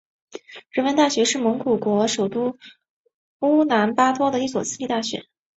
[0.71, 2.57] 人文大学是蒙古国首都
[3.41, 5.27] 乌兰巴托的一所私立大学。